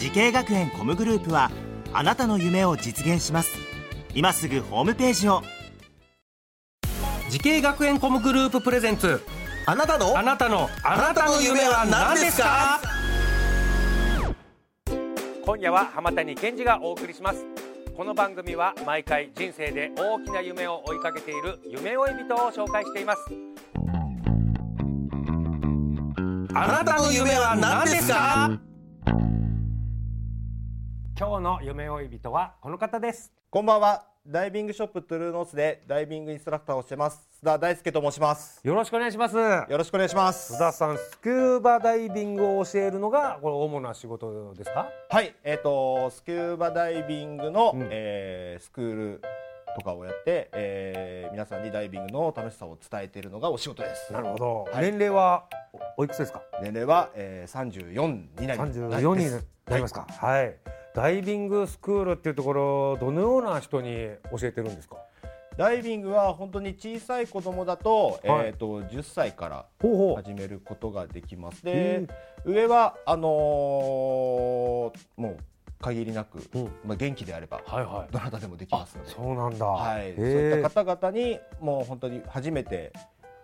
[0.00, 1.50] 滋慶学園 COMグループは
[1.92, 3.50] あなたの夢を実現します。
[4.14, 5.42] 今すぐホームページを。
[7.28, 9.20] 滋慶学園 COMグループ presents。
[9.66, 10.16] あなたの？
[10.16, 10.70] あなたの。
[10.82, 12.80] あなたの夢は何ですか？
[15.44, 17.44] 今夜は浜谷健二がお送りします。
[17.94, 23.20] この番組は毎回人生で大きな夢を追いかけている夢追い人を紹介しています。
[26.54, 28.58] あなたの夢は何ですか？
[31.20, 33.30] 今日の夢追い人はこの方です。
[33.50, 34.06] こんばんは。
[34.26, 37.28] ダイビングショップトゥルーノースでダイビングインストラクターをしてます。
[37.42, 38.58] 須田大輔と申します。
[38.66, 39.36] よろしくお願いします。
[39.36, 40.54] よろしくお願いします。
[40.54, 44.88] 須田さんスキューバダイビングを教えるのがこれ主な仕事ですか？
[45.10, 45.34] はい。
[45.44, 47.88] えっ、とスキューバダイビングの、うん。
[47.90, 49.22] えースクール
[49.76, 54.10] とかをやって、えー皆さんにダイビングの楽しさを伝えているのがお仕事です。
[54.10, 54.84] なるほど、はい。
[54.90, 55.44] 年齢は
[55.96, 56.40] おおいくつですか？
[56.62, 58.80] 年齢は、えー、34になります。
[58.80, 59.30] 34に
[59.66, 60.06] なりますか？
[60.08, 60.56] はい、
[61.00, 64.96] ダイビングスクールっていうところどのような人に教えてるんですか？
[65.56, 68.48] ダイビングは本当に小さい子供だと,、はい。
[68.48, 69.64] えー、と10歳から
[70.16, 73.30] 始めることができますへで上はあのー
[75.16, 75.36] もう
[75.80, 76.64] 限りなく、うん。
[76.84, 78.12] まあ、元気であればはいはい。
[78.12, 79.64] どなたでもできますので、そうなんだ。
[79.64, 82.92] はい、へそういえった方々にもう本当に初めて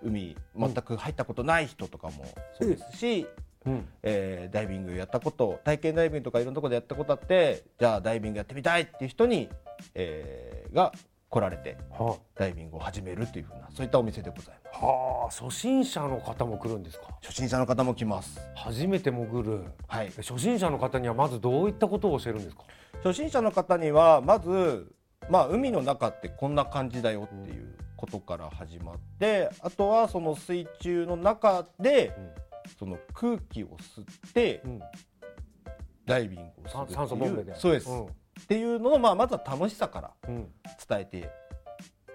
[0.02, 2.26] 海全く入ったことない人とかも
[2.60, 3.26] そうですし、
[3.66, 3.88] うん。
[4.02, 9.48] えーダイビングやったこと体験ダイビングとかいろんなところでやったことあってじゃあダイビングやってみたいっていう人に、
[9.94, 10.92] えーが
[11.28, 14.84] 来られてはダイビングを始めるっていうふうなそういったお店でございます。
[14.84, 15.46] はあ。
[15.48, 17.08] 初心者の方も来るんですか？
[17.20, 18.40] 初心者の方も来ます。
[18.54, 19.64] 初めて潜る。
[19.88, 20.06] はい。
[20.06, 22.62] え初心者の方にはまずどういったことを教えるんですか？
[23.02, 24.86] 初心者の方にはまず、
[25.28, 32.12] まあ、海の中ってこんな感じだよっていうことから始まってあとはその水中の中で、
[32.78, 34.80] その空気を吸ってうん。
[36.04, 38.04] ダイビングをするっていうそうです、ん。
[38.04, 38.08] っ
[38.48, 40.52] ていうのを、まあ、まずは楽しさからうん。
[40.88, 41.30] 伝えて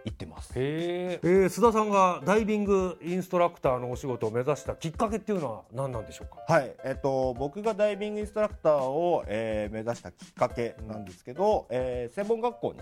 [0.06, 0.54] いってます。
[0.56, 6.54] へえー、須田さんがダイビングインストラクターのお仕事を目指したきっかけっていうのは何なんでしょうか？
[6.54, 12.80] はい、えっと、僕がダイビングインストラクターを、えー目指したきっかけなんですけど、えー専門学校に、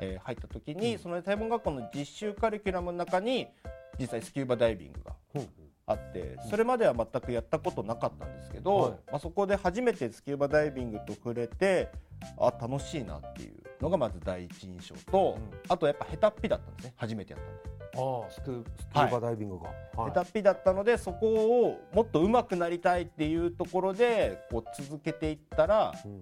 [0.00, 3.48] えー入った時に、その専門学校の実習カリキュラムの中に
[3.98, 5.16] 実際スキューバダイビングが
[5.90, 8.92] あってそれまでは全くやったことなかったんですけど、はい。
[8.92, 11.90] まあ、そこで初めてスキューバダイビングと触れて
[12.38, 15.58] あ楽しいなっていうのがまず第一印象と、うん。
[15.68, 16.94] あとやっぱ下手っぴだったんですね。
[16.96, 17.70] 初めてやったんで。
[17.92, 19.64] ああスクスキューバダイビングが、
[20.00, 20.12] はい。
[20.12, 21.26] 下手っぴだったのでそこ
[21.64, 26.20] をもっと上手くなりたいっていうところでこう続けていったらうん。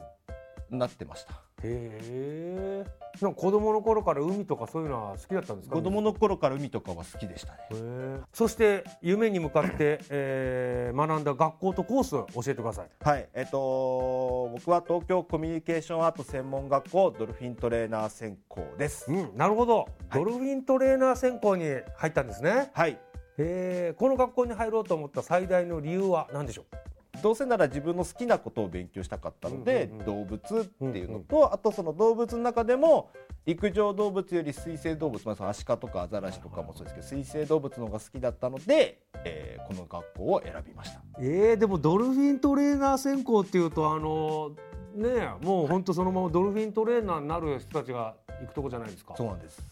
[0.70, 2.84] なってましたへえ
[3.20, 5.74] なんか子供の頃から海とかそういうのは好きだったんですか？
[5.74, 8.20] 子供の頃から海とかは好きでしたね。
[8.32, 12.88] そして夢に向かって、えー学んだ学校とコースを教えてください。
[13.02, 13.28] はい。
[13.34, 21.64] えっ、と僕は東京コミュニケーションアート専門学校ドルフィントレーナー専攻です、うんなるほど、ドルフィントレーナー専攻に
[21.96, 22.70] 入ったんですね。
[22.72, 22.92] はい。
[22.92, 22.98] へ
[23.38, 26.76] えこの学校に入ろうと思った最大の理由は何でしょう？
[27.22, 30.06] どうせなら自分の好きなことを勉強したかったので、うんうんうん。
[30.06, 33.10] 動物っていうのと、あとその動物の中でも
[33.44, 41.02] 陸上動物より水生動物、まあ、そのアシカとかアザラシとかもそうですけど水生動物の方が好きだったので、えーこの学校を選びました。
[41.20, 44.52] えー、でもドルフィントレーナー専攻っていうとあの
[44.98, 45.08] ね
[45.42, 49.14] えもう本当そのままドルフィントレーナーになる人たちが行くとこじゃないですか。
[49.16, 49.64] そうなんです。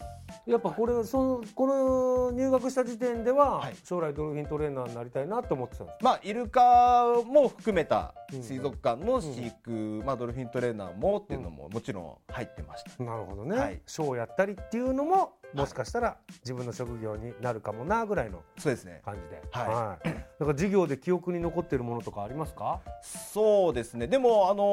[0.45, 3.75] やっぱこれそのこの入学した時点では、はい。
[3.83, 8.43] 将来ドルフィントレーナーになりたいなと思ってたんですまあイルカも含めたうん。
[8.43, 13.81] 水族館の飼育、まあ、ドルフィントレーナーもっていうのももちろん入ってました、なるほどね、はい。
[13.85, 19.01] ショーやったりっていうのももしかしたら自分の職業になるかもなぐらいのそうですね。
[19.03, 20.09] 感じで、はい。
[20.09, 22.81] い、なんか授業で記憶に残っているものとかありますか？
[23.01, 24.07] そうですね。
[24.07, 24.63] でもあの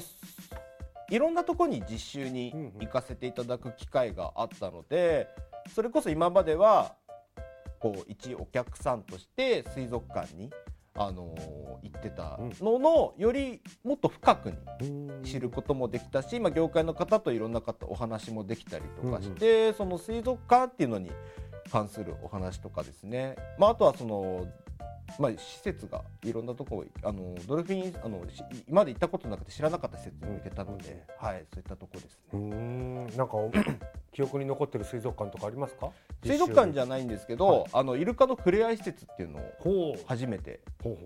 [1.10, 5.26] いろんなところに実習に行かせていただく機会があったので、
[5.74, 6.96] それこそ今までは
[7.78, 10.50] こう一お客さんとして水族館に、
[10.98, 14.50] あのー行ってたのの、よりもっと深く
[14.80, 21.10] に知ることもできたし、まあ、業界の方といろんな方お話もできたりとかして、その水族館っていうのに
[21.70, 24.46] 関するお話とかですね、まあ、あとはその
[25.18, 32.56] まあ、施設がいろんなところあのドルフィンあのし今まで行ったことなくて知らなかった施設に行けたので、はい、そういったところですうーね。
[32.56, 33.16] ん。
[33.16, 33.36] なんか
[34.12, 35.90] 記憶に残ってる水族館とかありますか？
[36.24, 40.60] 水族館じゃゃないんですけど、あのイルカの触れ合い施設っていうのを初めて、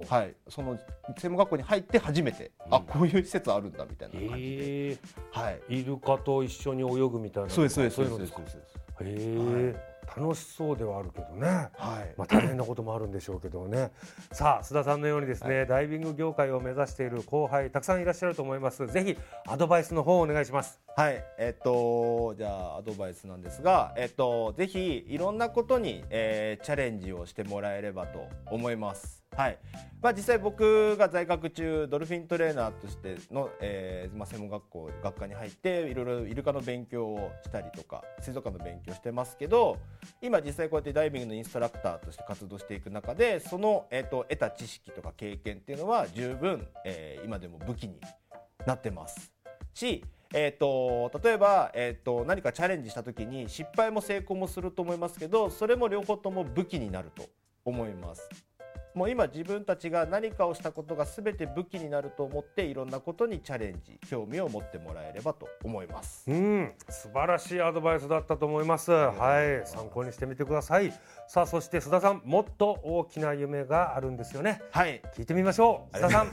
[0.08, 0.78] はい、その
[1.18, 2.74] 専門学校に入って初めて、うん。
[2.74, 4.98] あこういう施設あるんだみたいな感じで、ええ
[5.30, 7.50] はい、イルカと一緒に泳ぐみたいな。
[7.50, 8.56] そうですそうですそそううですそうです。
[8.56, 8.62] へ
[9.00, 11.46] え楽しそうではあるけどね。
[11.76, 13.92] はい、まあ、大変なこともあるんでしょうけどね。
[14.32, 18.86] さあ須田さんのようにですね、ダイビング業界を目指している後輩たくさんいらっしゃると思います。
[18.86, 19.16] ぜひ
[19.46, 20.80] アドバイスの方をお願いします。
[20.96, 29.21] はい、えっと、じゃあアドバイスなんですが、えっと、ぜひいろんなことに、えーチャレンジをしてもらえればと思います。
[29.36, 29.58] はい、
[30.02, 39.78] まあ、実際僕が在学中ドルフィントレーナーとしての、えーまあ、専門学校学科に入っていろいろイルカの勉強をしたりとか水族館の勉強してますけど
[40.20, 48.00] 今実際こうやってダイビングのインストラクターとして活動していく中でその、えっと、得た知識とか経験っていうのは十分、えー今でも武器に
[48.66, 49.32] なってます
[49.74, 57.24] し、えー、と例えば、えー、と何かチャレンジした時に失敗も成功もすると思いますけどそれも両方とも武器になると
[57.64, 58.28] 思います。
[58.94, 66.30] もう今自分たちが何かをしたことが全て武器になると思っていろんなことにチャレンジ興味を持ってもらえればと思います。
[66.30, 68.90] うん素晴らしいアドバイスだったと思います。
[68.90, 70.92] はい参考にしてみてください。
[71.26, 74.60] さあそして須田さんもっと大きな夢があるんですよね。
[74.70, 75.00] はい。
[75.16, 75.96] 聞いてみましょう。
[75.96, 76.32] 須田さん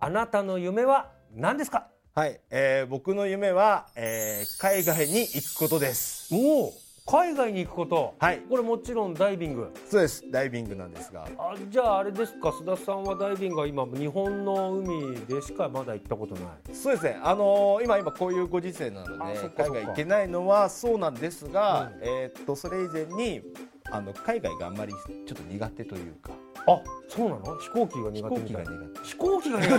[0.00, 1.88] あなたの夢は何ですか？
[2.14, 6.32] はい、えー僕の夢は、えー海外に行くことです。
[6.34, 6.72] おお
[7.06, 8.14] 海外に行くこと。
[8.18, 8.38] はい。
[8.48, 9.70] これもちろんダイビング。
[9.90, 10.24] そうです。
[10.30, 11.28] ダイビングなんですが。
[11.38, 12.48] あじゃああれですか？
[12.48, 16.44] 須田さんはダイビングは今日本の海でしかまだ行ったことない。
[16.74, 22.08] そうですね、あのー今今こういうご時世なので海外行けないのはそうなんですが、うん。
[22.08, 23.42] えーっとそれ以前に
[23.90, 26.30] あの海外があんまりちょっと苦手というか。
[26.66, 26.80] あ
[27.10, 27.58] そうなの？
[27.58, 28.70] 飛行機が苦手みたい苦
[29.02, 29.08] 手。
[29.08, 29.78] 飛行機が苦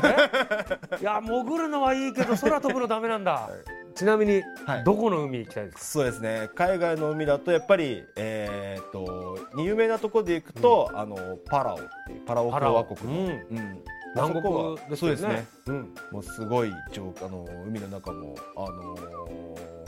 [1.00, 1.02] 手？
[1.02, 3.50] いや潜るのはいいけど空飛ぶのダメなんだ、
[3.96, 4.84] ちなみに、はい。
[4.84, 5.84] どこの海行きたいですか？
[5.84, 6.50] そうですね。
[6.54, 13.30] 海外の海だとやっぱり、えーっと有名なところで行くと、あのパラオっていうパラオ共和国の、うん。
[13.30, 13.84] うん。
[14.16, 14.96] 南国ですよね。
[14.96, 15.46] そうですね。
[15.68, 18.96] うん、もうすごい上あの海の中もあの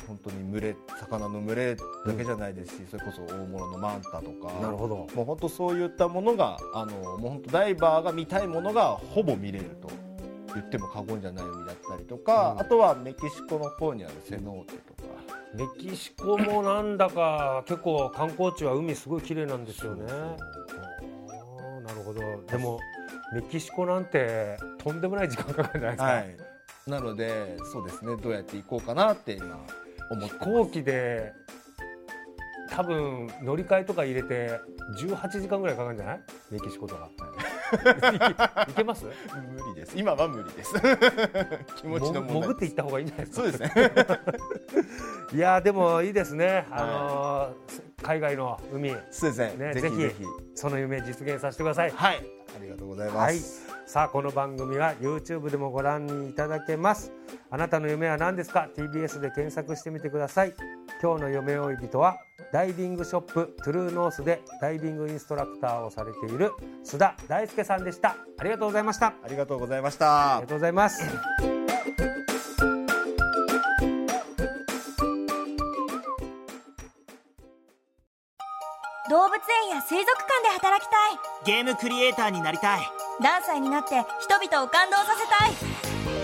[0.06, 4.52] 本当に群れ魚の群れだけじゃないですし、それこそ大物のマンタとか。
[4.62, 5.08] なるほど。
[5.16, 9.90] もう本当そういったものがあのもう本当ダイバーが見たいものがほぼ見れると
[10.60, 12.62] 言っても過言じゃない海だったりとか、うん。
[12.62, 15.10] あとはメキシコの方にあるセノーテとか。
[15.56, 20.06] メキシコもなんだか結構観光地は海すごい綺麗なんですよね。
[20.08, 22.22] そうなるほど。
[22.46, 22.80] でも
[23.34, 26.38] メキシコなんてとんでもない時間かかるんじゃないです
[26.88, 27.00] か、はい。
[27.00, 28.16] なのでそうですね。
[28.18, 29.60] どうやって行こうかなって今
[30.12, 31.34] 思って飛行機で
[32.70, 34.60] 多分乗り換えとか入れて
[35.00, 36.20] 18時間ぐらいかかるんじゃない？
[36.52, 37.10] メキシコとか
[38.70, 39.06] いけます？
[39.06, 39.12] 無
[39.76, 39.94] 理です。
[39.98, 40.74] 今は無理です。
[41.78, 43.44] 気持ちの問題も潜っていった方がいいんじゃないですか？
[43.44, 43.92] そうですね。
[45.34, 48.96] いやーでもいいですね、あのー海外の海。
[49.12, 49.74] そうですね。
[49.74, 50.24] ねぜひぜひ。
[50.24, 50.26] ぜひ
[50.56, 51.92] その夢実現させてください。
[51.92, 52.18] はい。
[52.56, 53.40] ありがとうございます、はい。
[53.88, 57.12] さあこの番組は YouTube でもご覧いただけます
[57.50, 60.54] あなたの夢は何ですか？TBS で検索してみてください。
[61.02, 62.18] 今日の夢追い人は
[62.52, 66.52] ダイビングショップトゥルーノースでダイビングインストラクターをされている
[66.84, 68.18] 須田大輔さんでした。
[68.38, 69.08] ありがとうございました。
[69.08, 71.04] あありがとうございましりたがとうございます。
[79.10, 81.20] 動物園や水族館で働きたい。
[81.46, 82.82] ゲームクリエイターになりたい。
[83.22, 85.87] 何歳になって人々を感動させたい